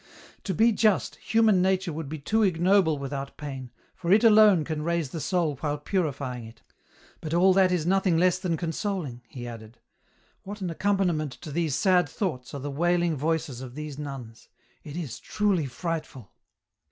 "To 0.45 0.55
be 0.55 0.71
just, 0.71 1.17
human 1.17 1.61
nature 1.61 1.93
would 1.93 2.09
be 2.09 2.17
too 2.17 2.41
ignoble 2.41 2.97
with 2.97 3.13
out 3.13 3.37
pain, 3.37 3.69
for 3.95 4.11
it 4.11 4.23
alone 4.23 4.63
can 4.65 4.81
raise 4.81 5.11
the 5.11 5.21
soul 5.21 5.57
while 5.57 5.77
purifying 5.77 6.43
it, 6.43 6.63
but 7.19 7.35
all 7.35 7.53
that 7.53 7.71
is 7.71 7.85
nothing 7.85 8.17
less 8.17 8.39
than 8.39 8.57
consoling," 8.57 9.21
he 9.27 9.47
added." 9.47 9.77
What 10.43 10.59
an 10.59 10.71
accompaniment 10.71 11.33
to 11.41 11.51
these 11.51 11.75
sad 11.75 12.09
thoughts 12.09 12.55
are 12.55 12.59
the 12.59 12.71
wailing 12.71 13.15
voices 13.15 13.61
of 13.61 13.75
these 13.75 13.99
nuns; 13.99 14.49
it 14.83 14.97
is 14.97 15.19
truly 15.19 15.67
frightful." 15.67 16.31